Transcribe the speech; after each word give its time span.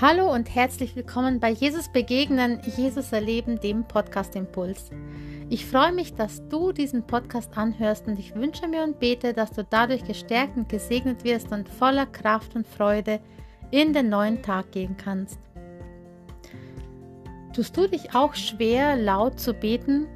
Hallo 0.00 0.32
und 0.32 0.54
herzlich 0.54 0.94
willkommen 0.94 1.40
bei 1.40 1.50
Jesus 1.50 1.88
Begegnen, 1.88 2.60
Jesus 2.76 3.10
Erleben, 3.10 3.58
dem 3.58 3.82
Podcast 3.82 4.36
Impuls. 4.36 4.90
Ich 5.50 5.66
freue 5.66 5.90
mich, 5.90 6.14
dass 6.14 6.48
du 6.48 6.70
diesen 6.70 7.04
Podcast 7.04 7.58
anhörst 7.58 8.06
und 8.06 8.16
ich 8.16 8.32
wünsche 8.36 8.68
mir 8.68 8.84
und 8.84 9.00
bete, 9.00 9.32
dass 9.32 9.50
du 9.50 9.64
dadurch 9.64 10.04
gestärkt 10.04 10.56
und 10.56 10.68
gesegnet 10.68 11.24
wirst 11.24 11.50
und 11.50 11.68
voller 11.68 12.06
Kraft 12.06 12.54
und 12.54 12.64
Freude 12.64 13.18
in 13.72 13.92
den 13.92 14.08
neuen 14.08 14.40
Tag 14.40 14.70
gehen 14.70 14.96
kannst. 14.96 15.40
Tust 17.52 17.76
du 17.76 17.88
dich 17.88 18.14
auch 18.14 18.36
schwer, 18.36 18.94
laut 18.94 19.40
zu 19.40 19.52
beten? 19.52 20.06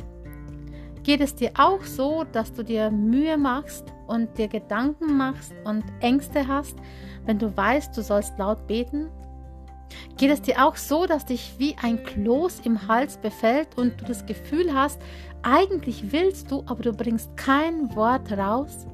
Geht 1.03 1.23
es 1.23 1.35
dir 1.35 1.51
auch 1.59 1.83
so, 1.83 2.23
dass 2.31 2.53
du 2.53 2.63
dir 2.63 2.93
Mühe 2.93 3.37
machst 3.37 3.87
und 4.07 4.39
dir 4.39 4.47
Gedanken 4.47 5.17
machst 5.17 5.53
und 5.65 5.83
Ängste 5.99 6.47
hast, 6.47 6.77
wenn 7.27 7.41
du 7.41 7.57
weißt, 7.57 7.97
du 7.97 8.03
sollst 8.03 8.39
laut 8.39 8.69
beten? 8.69 9.09
Geht 10.17 10.31
es 10.31 10.43
dir 10.43 10.65
auch 10.65 10.77
so, 10.77 11.07
dass 11.07 11.27
dich 11.27 11.55
wie 11.59 11.77
ein 11.83 12.03
Kloß 12.03 12.61
im 12.65 12.87
Hals 12.89 13.17
befällt 13.17 13.77
und 13.77 14.01
du 14.01 14.05
das 14.05 14.27
Gefühl 14.27 14.73
hast, 14.75 15.01
eigentlich 15.43 16.13
willst 16.13 16.51
du, 16.51 16.63
aber 16.67 16.83
du 16.83 16.93
bringst 16.93 17.37
kein 17.37 17.95
Wort 17.97 18.31
raus? 18.33 18.87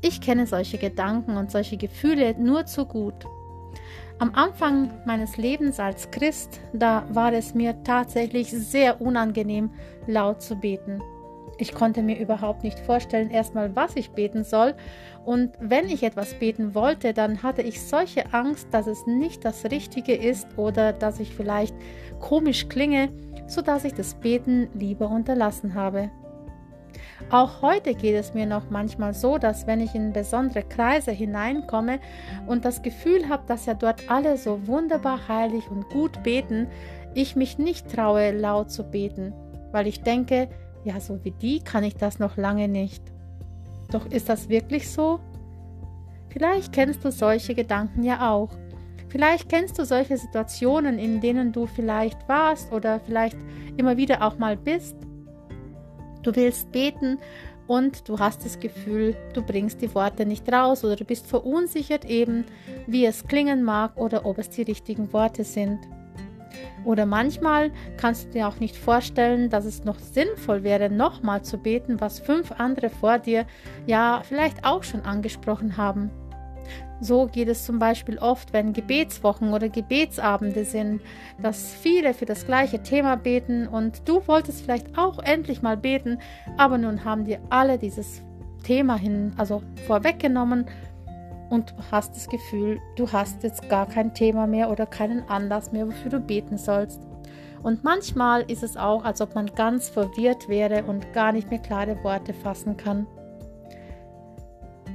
Ich 0.00 0.20
kenne 0.20 0.46
solche 0.46 0.78
Gedanken 0.78 1.36
und 1.36 1.50
solche 1.50 1.76
Gefühle 1.76 2.34
nur 2.38 2.66
zu 2.66 2.84
gut. 2.86 3.26
Am 4.18 4.34
Anfang 4.34 4.90
meines 5.04 5.36
Lebens 5.36 5.78
als 5.78 6.10
Christ, 6.10 6.60
da 6.72 7.04
war 7.10 7.32
es 7.32 7.54
mir 7.54 7.82
tatsächlich 7.82 8.50
sehr 8.50 9.00
unangenehm, 9.00 9.70
laut 10.06 10.40
zu 10.40 10.56
beten. 10.56 11.02
Ich 11.58 11.74
konnte 11.74 12.02
mir 12.02 12.18
überhaupt 12.18 12.62
nicht 12.62 12.78
vorstellen, 12.78 13.30
erstmal, 13.30 13.74
was 13.74 13.96
ich 13.96 14.10
beten 14.10 14.44
soll. 14.44 14.74
Und 15.24 15.52
wenn 15.58 15.88
ich 15.88 16.02
etwas 16.02 16.34
beten 16.34 16.74
wollte, 16.74 17.14
dann 17.14 17.42
hatte 17.42 17.62
ich 17.62 17.82
solche 17.82 18.32
Angst, 18.34 18.68
dass 18.72 18.86
es 18.86 19.06
nicht 19.06 19.44
das 19.44 19.64
Richtige 19.64 20.14
ist 20.14 20.46
oder 20.58 20.92
dass 20.92 21.18
ich 21.18 21.34
vielleicht 21.34 21.74
komisch 22.20 22.68
klinge, 22.68 23.08
sodass 23.46 23.84
ich 23.84 23.94
das 23.94 24.14
Beten 24.14 24.68
lieber 24.74 25.08
unterlassen 25.08 25.74
habe. 25.74 26.10
Auch 27.30 27.62
heute 27.62 27.94
geht 27.94 28.14
es 28.14 28.34
mir 28.34 28.46
noch 28.46 28.70
manchmal 28.70 29.14
so, 29.14 29.38
dass 29.38 29.66
wenn 29.66 29.80
ich 29.80 29.94
in 29.94 30.12
besondere 30.12 30.62
Kreise 30.62 31.10
hineinkomme 31.10 31.98
und 32.46 32.64
das 32.64 32.82
Gefühl 32.82 33.28
habe, 33.28 33.44
dass 33.46 33.66
ja 33.66 33.74
dort 33.74 34.10
alle 34.10 34.36
so 34.36 34.66
wunderbar 34.66 35.26
heilig 35.26 35.68
und 35.70 35.88
gut 35.88 36.22
beten, 36.22 36.68
ich 37.14 37.34
mich 37.34 37.58
nicht 37.58 37.90
traue, 37.90 38.30
laut 38.30 38.70
zu 38.70 38.84
beten, 38.84 39.32
weil 39.72 39.86
ich 39.86 40.02
denke, 40.02 40.48
ja, 40.86 41.00
so 41.00 41.18
wie 41.24 41.32
die 41.32 41.58
kann 41.58 41.82
ich 41.82 41.96
das 41.96 42.20
noch 42.20 42.36
lange 42.36 42.68
nicht. 42.68 43.02
Doch 43.90 44.06
ist 44.06 44.28
das 44.28 44.48
wirklich 44.48 44.88
so? 44.88 45.18
Vielleicht 46.28 46.72
kennst 46.72 47.04
du 47.04 47.10
solche 47.10 47.56
Gedanken 47.56 48.04
ja 48.04 48.30
auch. 48.30 48.50
Vielleicht 49.08 49.48
kennst 49.48 49.78
du 49.78 49.84
solche 49.84 50.16
Situationen, 50.16 50.98
in 50.98 51.20
denen 51.20 51.52
du 51.52 51.66
vielleicht 51.66 52.28
warst 52.28 52.72
oder 52.72 53.00
vielleicht 53.00 53.36
immer 53.76 53.96
wieder 53.96 54.22
auch 54.22 54.38
mal 54.38 54.56
bist. 54.56 54.96
Du 56.22 56.34
willst 56.36 56.70
beten 56.70 57.18
und 57.66 58.08
du 58.08 58.18
hast 58.18 58.44
das 58.44 58.60
Gefühl, 58.60 59.16
du 59.32 59.42
bringst 59.42 59.80
die 59.82 59.92
Worte 59.92 60.24
nicht 60.24 60.52
raus 60.52 60.84
oder 60.84 60.94
du 60.94 61.04
bist 61.04 61.26
verunsichert 61.26 62.04
eben, 62.04 62.44
wie 62.86 63.06
es 63.06 63.26
klingen 63.26 63.64
mag 63.64 63.96
oder 63.96 64.24
ob 64.24 64.38
es 64.38 64.50
die 64.50 64.62
richtigen 64.62 65.12
Worte 65.12 65.42
sind. 65.42 65.80
Oder 66.84 67.06
manchmal 67.06 67.70
kannst 67.96 68.26
du 68.26 68.30
dir 68.30 68.48
auch 68.48 68.60
nicht 68.60 68.76
vorstellen, 68.76 69.50
dass 69.50 69.64
es 69.64 69.84
noch 69.84 69.98
sinnvoll 69.98 70.62
wäre, 70.62 70.90
nochmal 70.90 71.42
zu 71.42 71.58
beten, 71.58 72.00
was 72.00 72.20
fünf 72.20 72.52
andere 72.52 72.90
vor 72.90 73.18
dir 73.18 73.46
ja 73.86 74.22
vielleicht 74.24 74.64
auch 74.64 74.84
schon 74.84 75.02
angesprochen 75.02 75.76
haben. 75.76 76.10
So 77.00 77.26
geht 77.26 77.48
es 77.48 77.64
zum 77.64 77.78
Beispiel 77.78 78.18
oft, 78.18 78.52
wenn 78.52 78.72
Gebetswochen 78.72 79.52
oder 79.52 79.68
Gebetsabende 79.68 80.64
sind, 80.64 81.02
dass 81.42 81.74
viele 81.74 82.14
für 82.14 82.24
das 82.24 82.46
gleiche 82.46 82.82
Thema 82.82 83.16
beten 83.16 83.68
und 83.68 84.08
du 84.08 84.26
wolltest 84.26 84.62
vielleicht 84.62 84.96
auch 84.96 85.18
endlich 85.18 85.60
mal 85.60 85.76
beten, 85.76 86.18
aber 86.56 86.78
nun 86.78 87.04
haben 87.04 87.24
dir 87.24 87.40
alle 87.50 87.78
dieses 87.78 88.22
Thema 88.62 88.96
hin, 88.96 89.32
also 89.36 89.62
vorweggenommen 89.86 90.66
und 91.50 91.70
du 91.70 91.74
hast 91.90 92.14
das 92.16 92.28
Gefühl, 92.28 92.80
du 92.96 93.10
hast 93.10 93.42
jetzt 93.42 93.68
gar 93.68 93.86
kein 93.86 94.14
Thema 94.14 94.46
mehr 94.46 94.70
oder 94.70 94.86
keinen 94.86 95.28
Anlass 95.28 95.72
mehr, 95.72 95.86
wofür 95.86 96.10
du 96.10 96.20
beten 96.20 96.58
sollst. 96.58 97.00
Und 97.62 97.84
manchmal 97.84 98.42
ist 98.42 98.62
es 98.62 98.76
auch, 98.76 99.04
als 99.04 99.20
ob 99.20 99.34
man 99.34 99.46
ganz 99.54 99.88
verwirrt 99.88 100.48
wäre 100.48 100.84
und 100.84 101.12
gar 101.12 101.32
nicht 101.32 101.50
mehr 101.50 101.58
klare 101.58 102.02
Worte 102.04 102.32
fassen 102.32 102.76
kann. 102.76 103.06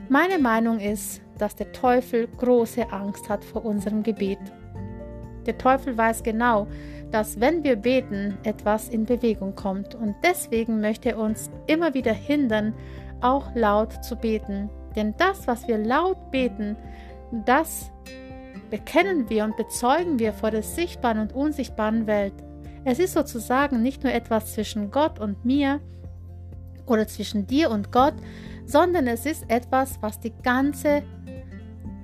Meine 0.09 0.39
Meinung 0.39 0.79
ist, 0.79 1.21
dass 1.37 1.55
der 1.55 1.71
Teufel 1.71 2.27
große 2.27 2.91
Angst 2.91 3.29
hat 3.29 3.43
vor 3.43 3.65
unserem 3.65 4.03
Gebet. 4.03 4.39
Der 5.45 5.57
Teufel 5.57 5.97
weiß 5.97 6.21
genau, 6.23 6.67
dass 7.11 7.39
wenn 7.39 7.63
wir 7.63 7.75
beten, 7.75 8.37
etwas 8.43 8.89
in 8.89 9.05
Bewegung 9.05 9.55
kommt 9.55 9.95
und 9.95 10.15
deswegen 10.23 10.81
möchte 10.81 11.09
er 11.09 11.17
uns 11.17 11.49
immer 11.67 11.93
wieder 11.93 12.13
hindern, 12.13 12.73
auch 13.21 13.53
laut 13.55 14.03
zu 14.03 14.15
beten, 14.15 14.69
denn 14.95 15.15
das, 15.17 15.47
was 15.47 15.67
wir 15.67 15.77
laut 15.77 16.31
beten, 16.31 16.75
das 17.45 17.91
bekennen 18.69 19.29
wir 19.29 19.43
und 19.43 19.57
bezeugen 19.57 20.19
wir 20.19 20.33
vor 20.33 20.51
der 20.51 20.63
sichtbaren 20.63 21.19
und 21.19 21.33
unsichtbaren 21.33 22.07
Welt. 22.07 22.33
Es 22.83 22.99
ist 22.99 23.13
sozusagen 23.13 23.81
nicht 23.81 24.03
nur 24.03 24.13
etwas 24.13 24.53
zwischen 24.53 24.91
Gott 24.91 25.19
und 25.19 25.45
mir 25.45 25.79
oder 26.85 27.07
zwischen 27.07 27.45
dir 27.45 27.69
und 27.69 27.91
Gott, 27.91 28.15
sondern 28.65 29.07
es 29.07 29.25
ist 29.25 29.49
etwas, 29.49 30.01
was 30.01 30.19
die 30.19 30.33
ganze 30.43 31.03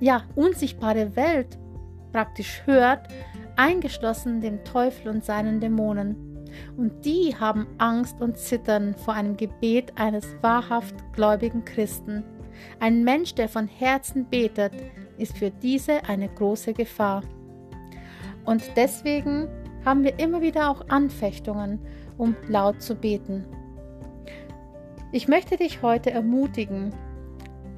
ja, 0.00 0.22
unsichtbare 0.36 1.16
Welt 1.16 1.58
praktisch 2.12 2.62
hört, 2.66 3.08
eingeschlossen 3.56 4.40
dem 4.40 4.64
Teufel 4.64 5.08
und 5.08 5.24
seinen 5.24 5.60
Dämonen. 5.60 6.46
Und 6.76 7.04
die 7.04 7.34
haben 7.38 7.66
Angst 7.78 8.20
und 8.20 8.38
Zittern 8.38 8.94
vor 8.94 9.14
einem 9.14 9.36
Gebet 9.36 9.92
eines 9.96 10.26
wahrhaft 10.42 10.94
gläubigen 11.12 11.64
Christen. 11.64 12.24
Ein 12.80 13.04
Mensch, 13.04 13.34
der 13.34 13.48
von 13.48 13.68
Herzen 13.68 14.26
betet, 14.26 14.72
ist 15.16 15.38
für 15.38 15.50
diese 15.50 16.04
eine 16.04 16.28
große 16.28 16.72
Gefahr. 16.72 17.22
Und 18.44 18.62
deswegen 18.76 19.48
haben 19.84 20.04
wir 20.04 20.18
immer 20.18 20.40
wieder 20.40 20.70
auch 20.70 20.88
Anfechtungen, 20.88 21.80
um 22.16 22.36
laut 22.48 22.82
zu 22.82 22.94
beten. 22.94 23.44
Ich 25.12 25.28
möchte 25.28 25.56
dich 25.56 25.82
heute 25.82 26.10
ermutigen, 26.10 26.92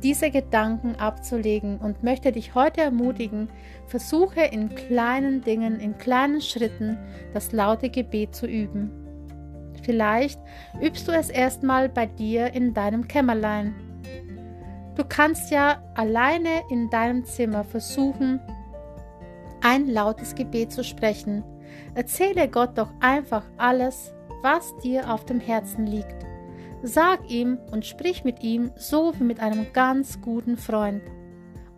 diese 0.02 0.30
Gedanken 0.30 0.96
abzulegen 0.96 1.78
und 1.78 2.02
möchte 2.02 2.32
dich 2.32 2.54
heute 2.54 2.80
ermutigen, 2.80 3.48
versuche 3.86 4.40
in 4.40 4.74
kleinen 4.74 5.42
Dingen, 5.42 5.78
in 5.78 5.98
kleinen 5.98 6.40
Schritten 6.40 6.98
das 7.34 7.52
laute 7.52 7.90
Gebet 7.90 8.34
zu 8.34 8.46
üben. 8.46 8.90
Vielleicht 9.82 10.40
übst 10.82 11.06
du 11.08 11.12
es 11.12 11.30
erstmal 11.30 11.88
bei 11.88 12.06
dir 12.06 12.52
in 12.54 12.74
deinem 12.74 13.08
Kämmerlein 13.08 13.74
Du 15.00 15.06
kannst 15.08 15.50
ja 15.50 15.82
alleine 15.94 16.60
in 16.68 16.90
deinem 16.90 17.24
Zimmer 17.24 17.64
versuchen, 17.64 18.38
ein 19.62 19.88
lautes 19.88 20.34
Gebet 20.34 20.72
zu 20.72 20.84
sprechen. 20.84 21.42
Erzähle 21.94 22.48
Gott 22.50 22.76
doch 22.76 22.90
einfach 23.00 23.46
alles, 23.56 24.12
was 24.42 24.76
dir 24.84 25.10
auf 25.10 25.24
dem 25.24 25.40
Herzen 25.40 25.86
liegt. 25.86 26.26
Sag 26.82 27.30
ihm 27.30 27.56
und 27.70 27.86
sprich 27.86 28.24
mit 28.24 28.42
ihm 28.42 28.72
so 28.76 29.14
wie 29.18 29.24
mit 29.24 29.40
einem 29.40 29.72
ganz 29.72 30.20
guten 30.20 30.58
Freund. 30.58 31.00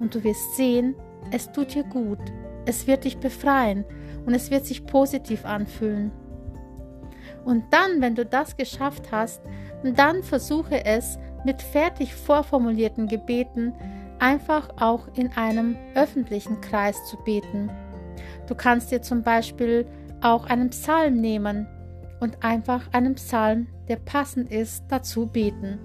Und 0.01 0.17
du 0.17 0.25
wirst 0.25 0.57
sehen, 0.57 0.97
es 1.31 1.53
tut 1.53 1.77
dir 1.77 1.85
gut, 1.85 2.19
es 2.67 2.89
wird 2.89 3.05
dich 3.05 3.19
befreien 3.19 3.85
und 4.27 4.35
es 4.35 4.51
wird 4.51 4.67
sich 4.67 4.85
positiv 4.85 5.45
anfühlen. 5.45 6.11
Und 7.45 7.63
dann, 7.71 8.01
wenn 8.01 8.17
du 8.17 8.27
das 8.27 8.57
geschafft 8.57 9.13
hast, 9.13 9.43
dann 9.85 10.25
versuche 10.25 10.85
es 10.85 11.19
mit 11.45 11.63
fertig 11.63 12.15
vorformulierten 12.15 13.09
Gebeten 13.09 13.73
einfach 14.19 14.69
auch 14.81 15.09
in 15.15 15.33
einem 15.33 15.77
öffentlichen 15.95 16.61
Kreis 16.61 17.05
zu 17.07 17.17
beten. 17.19 17.71
Du 18.47 18.55
kannst 18.55 18.91
dir 18.91 19.03
zum 19.03 19.23
Beispiel 19.23 19.87
auch 20.21 20.47
einen 20.47 20.71
Psalm 20.71 21.21
nehmen 21.21 21.67
und 22.21 22.45
einfach 22.45 22.83
einen 22.93 23.17
Psalm, 23.17 23.67
der 23.89 23.97
passend 23.97 24.51
ist, 24.53 24.85
dazu 24.89 25.27
beten. 25.27 25.79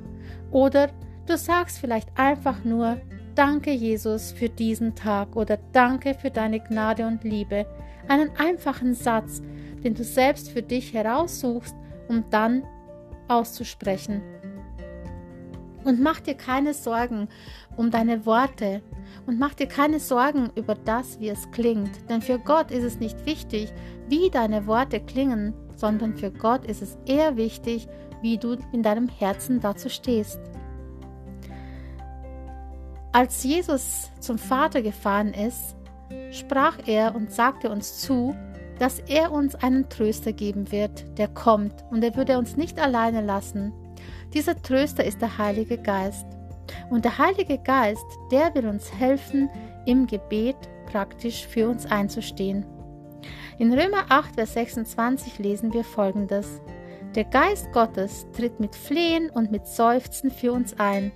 Oder 0.51 0.89
du 1.25 1.35
sagst 1.35 1.79
vielleicht 1.79 2.09
einfach 2.17 2.63
nur, 2.63 3.01
Danke 3.33 3.71
Jesus 3.71 4.31
für 4.31 4.49
diesen 4.49 4.95
Tag 4.95 5.35
oder 5.35 5.59
Danke 5.71 6.15
für 6.15 6.31
deine 6.31 6.59
Gnade 6.59 7.05
und 7.05 7.23
Liebe. 7.23 7.67
Einen 8.07 8.31
einfachen 8.35 8.95
Satz, 8.95 9.43
den 9.83 9.93
du 9.93 10.03
selbst 10.03 10.49
für 10.49 10.63
dich 10.63 10.93
heraussuchst, 10.93 11.75
um 12.07 12.23
dann 12.31 12.63
auszusprechen. 13.27 14.23
Und 15.87 16.01
mach 16.01 16.19
dir 16.19 16.35
keine 16.35 16.73
Sorgen 16.73 17.29
um 17.77 17.91
deine 17.91 18.25
Worte 18.25 18.81
und 19.25 19.39
mach 19.39 19.53
dir 19.53 19.67
keine 19.67 20.01
Sorgen 20.01 20.49
über 20.55 20.75
das, 20.75 21.17
wie 21.21 21.29
es 21.29 21.49
klingt. 21.51 22.09
Denn 22.09 22.21
für 22.21 22.39
Gott 22.39 22.71
ist 22.71 22.83
es 22.83 22.99
nicht 22.99 23.25
wichtig, 23.25 23.71
wie 24.09 24.29
deine 24.29 24.67
Worte 24.67 24.99
klingen, 24.99 25.53
sondern 25.77 26.17
für 26.17 26.29
Gott 26.29 26.65
ist 26.65 26.81
es 26.81 26.97
eher 27.05 27.37
wichtig, 27.37 27.87
wie 28.21 28.37
du 28.37 28.57
in 28.73 28.83
deinem 28.83 29.07
Herzen 29.07 29.61
dazu 29.61 29.87
stehst. 29.87 30.41
Als 33.13 33.45
Jesus 33.45 34.11
zum 34.19 34.37
Vater 34.37 34.81
gefahren 34.81 35.33
ist, 35.33 35.77
sprach 36.31 36.79
er 36.85 37.15
und 37.15 37.31
sagte 37.31 37.69
uns 37.69 38.01
zu, 38.01 38.35
dass 38.77 38.99
er 38.99 39.31
uns 39.31 39.55
einen 39.55 39.87
Tröster 39.87 40.33
geben 40.33 40.69
wird, 40.69 41.17
der 41.17 41.29
kommt 41.29 41.85
und 41.91 42.03
er 42.03 42.17
würde 42.17 42.37
uns 42.37 42.57
nicht 42.57 42.77
alleine 42.77 43.21
lassen. 43.21 43.71
Dieser 44.33 44.61
Tröster 44.61 45.03
ist 45.03 45.21
der 45.21 45.37
Heilige 45.37 45.77
Geist. 45.77 46.25
Und 46.89 47.05
der 47.05 47.17
Heilige 47.17 47.57
Geist, 47.57 48.05
der 48.31 48.53
will 48.55 48.67
uns 48.67 48.93
helfen, 48.93 49.49
im 49.85 50.07
Gebet 50.07 50.57
praktisch 50.85 51.47
für 51.47 51.69
uns 51.69 51.85
einzustehen. 51.85 52.65
In 53.57 53.73
Römer 53.73 54.05
8, 54.09 54.35
Vers 54.35 54.53
26 54.53 55.39
lesen 55.39 55.73
wir 55.73 55.83
folgendes. 55.83 56.61
Der 57.15 57.23
Geist 57.23 57.71
Gottes 57.71 58.27
tritt 58.35 58.59
mit 58.59 58.75
Flehen 58.75 59.29
und 59.29 59.51
mit 59.51 59.65
Seufzen 59.65 60.29
für 60.29 60.51
uns 60.51 60.77
ein. 60.77 61.11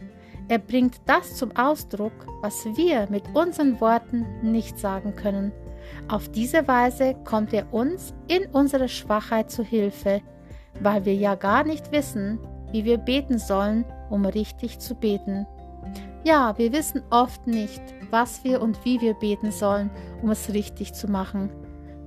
Er 0.48 0.58
bringt 0.58 0.96
das 1.06 1.36
zum 1.36 1.56
Ausdruck, 1.56 2.14
was 2.42 2.66
wir 2.76 3.08
mit 3.10 3.24
unseren 3.36 3.80
Worten 3.80 4.26
nicht 4.42 4.80
sagen 4.80 5.16
können. 5.16 5.52
Auf 6.08 6.30
diese 6.30 6.68
Weise 6.68 7.16
kommt 7.24 7.54
er 7.54 7.72
uns 7.74 8.14
in 8.28 8.46
unserer 8.48 8.88
Schwachheit 8.88 9.52
zu 9.52 9.64
Hilfe, 9.64 10.22
weil 10.80 11.06
wir 11.06 11.16
ja 11.16 11.36
gar 11.36 11.64
nicht 11.64 11.92
wissen, 11.92 12.40
wie 12.71 12.85
wir 12.85 12.97
beten 12.97 13.39
sollen, 13.39 13.85
um 14.09 14.25
richtig 14.25 14.79
zu 14.79 14.95
beten. 14.95 15.45
Ja, 16.23 16.57
wir 16.57 16.71
wissen 16.71 17.01
oft 17.09 17.47
nicht, 17.47 17.81
was 18.12 18.44
wir 18.44 18.62
und 18.62 18.83
wie 18.85 19.01
wir 19.01 19.13
beten 19.15 19.51
sollen, 19.51 19.89
um 20.21 20.29
es 20.29 20.53
richtig 20.53 20.94
zu 20.94 21.09
machen. 21.09 21.50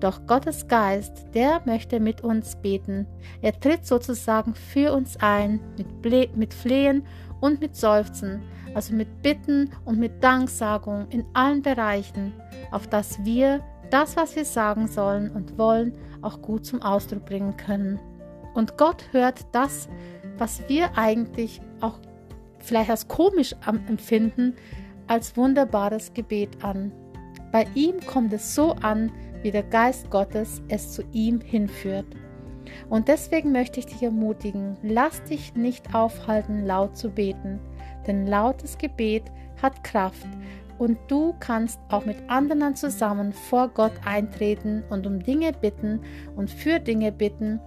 Doch 0.01 0.27
Gottes 0.27 0.69
Geist, 0.69 1.25
der 1.35 1.63
möchte 1.65 1.99
mit 1.99 2.21
uns 2.21 2.57
beten. 2.57 3.07
Er 3.41 3.59
tritt 3.59 3.87
sozusagen 3.87 4.55
für 4.55 4.93
uns 4.93 5.17
ein, 5.17 5.61
mit, 5.79 6.03
Ble 6.03 6.29
mit 6.35 6.53
Flehen 6.53 7.07
und 7.41 7.61
mit 7.61 7.75
Seufzen, 7.75 8.43
also 8.75 8.95
mit 8.95 9.23
Bitten 9.23 9.71
und 9.85 9.99
mit 9.99 10.23
Danksagung 10.23 11.07
in 11.11 11.25
allen 11.33 11.63
Bereichen, 11.63 12.33
auf 12.71 12.87
dass 12.87 13.25
wir 13.25 13.61
das, 13.91 14.17
was 14.17 14.37
wir 14.37 14.45
sagen 14.45 14.89
sollen 14.89 15.31
und 15.31 15.59
wollen, 15.59 15.97
auch 16.23 16.43
gut 16.43 16.67
zum 16.67 16.83
Ausdruck 16.83 17.25
bringen 17.25 17.57
können. 17.57 17.99
Und 18.55 18.77
Gott 18.77 19.05
hört 19.13 19.47
das, 19.53 19.89
was 20.39 20.63
wir 20.69 20.97
eigentlich 20.97 21.61
auch 21.81 21.99
vielleicht 22.59 22.91
als 22.91 23.09
komisch 23.09 23.55
empfinden, 23.89 24.55
als 25.07 25.37
wunderbares 25.37 26.15
Gebet 26.15 26.63
an. 26.63 26.93
Bei 27.53 27.67
ihm 27.75 28.01
kommt 28.07 28.33
es 28.33 28.55
so 28.55 28.73
an, 28.73 29.13
wie 29.43 29.51
der 29.51 29.63
Geist 29.63 30.11
Gottes 30.11 30.63
es 30.69 30.93
zu 30.93 31.03
ihm 31.13 31.41
hinführt. 31.41 32.07
Und 32.89 33.09
deswegen 33.09 33.53
möchte 33.53 33.81
ich 33.81 33.87
dich 33.87 34.03
ermutigen, 34.03 34.77
lass 34.83 35.23
dich 35.25 35.55
nicht 35.55 35.95
aufhalten, 35.95 36.65
laut 36.65 36.97
zu 36.97 37.11
beten, 37.11 37.61
denn 38.07 38.27
lautes 38.27 38.79
Gebet 38.79 39.25
hat 39.61 39.85
Kraft 39.85 40.27
und 40.79 40.99
du 41.09 41.35
kannst 41.41 41.79
auch 41.89 42.05
mit 42.05 42.17
anderen 42.29 42.75
zusammen 42.75 43.33
vor 43.33 43.69
Gott 43.69 43.93
eintreten 44.05 44.83
und 44.91 45.07
um 45.07 45.23
Dinge 45.23 45.53
bitten 45.53 46.01
und 46.37 46.51
für 46.51 46.81
Dinge 46.81 47.13
bitten, 47.13 47.61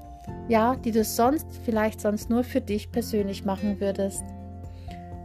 ja, 0.48 0.76
die 0.76 0.92
du 0.92 1.04
sonst 1.04 1.48
vielleicht 1.66 2.02
sonst 2.02 2.30
nur 2.30 2.44
für 2.44 2.62
dich 2.62 2.92
persönlich 2.92 3.46
machen 3.46 3.80
würdest. 3.80 4.24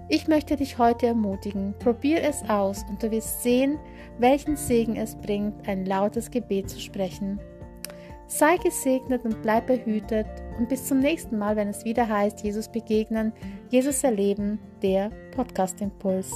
Ich 0.09 0.29
möchte 0.29 0.57
dich 0.57 0.79
heute 0.79 1.07
ermutigen, 1.07 1.75
probier 1.79 2.23
es 2.23 2.43
aus 2.49 2.85
und 2.89 3.03
du 3.03 3.11
wirst 3.11 3.43
sehen, 3.43 3.79
welchen 4.19 4.57
Segen 4.57 4.97
es 4.97 5.15
bringt, 5.17 5.67
ein 5.67 5.87
lautes 5.87 6.31
Gebet 6.31 6.69
zu 6.69 6.81
sprechen. 6.81 7.41
Sei 8.27 8.57
gesegnet 8.57 9.25
und 9.25 9.41
bleib 9.43 9.67
behütet 9.69 10.27
und 10.59 10.69
bis 10.69 10.87
zum 10.87 10.99
nächsten 10.99 11.39
Mal, 11.39 11.57
wenn 11.57 11.69
es 11.69 11.85
wieder 11.85 12.09
heißt, 12.09 12.43
Jesus 12.43 12.69
begegnen, 12.69 13.33
Jesus 13.71 14.05
erleben, 14.05 14.59
der 14.83 15.11
Podcast 15.35 15.81
Impuls. 15.81 16.31